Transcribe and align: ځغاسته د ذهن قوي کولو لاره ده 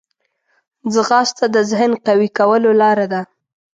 ځغاسته 0.93 1.45
د 1.55 1.57
ذهن 1.71 1.91
قوي 2.05 2.29
کولو 2.37 2.71
لاره 2.81 3.05
ده 3.13 3.21